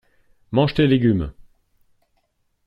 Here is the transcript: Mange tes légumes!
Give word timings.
Mange 0.49 0.73
tes 0.73 0.87
légumes! 0.87 1.31